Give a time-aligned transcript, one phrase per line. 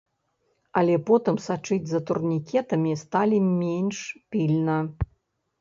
[0.79, 3.97] Але потым сачыць за турнікетамі сталі менш
[4.33, 4.83] пільна.